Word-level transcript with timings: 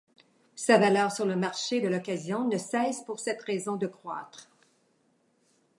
Sa 0.55 0.79
valeur 0.79 1.11
sur 1.11 1.27
le 1.27 1.35
marché 1.35 1.79
de 1.79 1.87
l'occasion 1.87 2.47
ne 2.47 2.57
cesse 2.57 3.03
pour 3.05 3.19
cette 3.19 3.43
raison 3.43 3.75
de 3.75 3.85
croître. 3.85 4.49